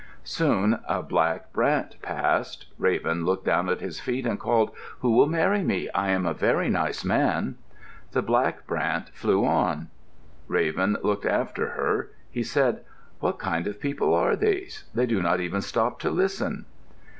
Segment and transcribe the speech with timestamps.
[0.23, 2.65] Soon a black brant passed.
[2.79, 5.91] Raven looked down at his feet and called, "Who will marry me?
[5.91, 7.59] I am a very nice man."
[8.11, 9.89] The black brant flew on.
[10.47, 12.09] Raven looked after her.
[12.31, 12.83] He said,
[13.19, 14.85] "What kind of people are these?
[14.91, 16.65] They do not even stop to listen."